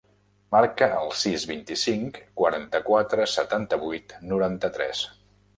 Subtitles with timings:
[0.53, 5.05] Marca el sis, vint-i-cinc, quaranta-quatre, setanta-vuit, noranta-tres.